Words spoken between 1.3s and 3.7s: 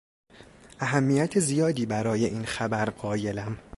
زیادی برای این خبر قایلم.